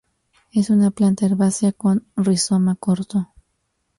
[0.51, 3.31] Es una planta herbácea con rizoma corto.